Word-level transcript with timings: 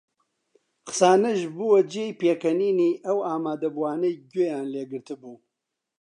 قسانەش 0.87 1.41
بووە 1.55 1.79
جێی 1.91 2.17
پێکەنینی 2.21 2.93
ئەو 3.05 3.17
ئامادەبووانەی 3.27 4.19
گوێیان 4.31 4.65
لێ 4.73 4.83
گرتبوو 4.91 5.37